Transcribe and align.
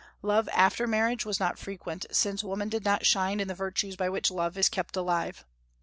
Love 0.23 0.49
after 0.51 0.87
marriage 0.87 1.25
was 1.27 1.39
not 1.39 1.59
frequent, 1.59 2.07
since 2.11 2.43
woman 2.43 2.69
did 2.69 2.83
not 2.83 3.05
shine 3.05 3.39
in 3.39 3.47
the 3.47 3.53
virtues 3.53 3.95
by 3.95 4.09
which 4.09 4.31
love 4.31 4.57
is 4.57 4.67
kept 4.67 4.95
alive. 4.97 5.45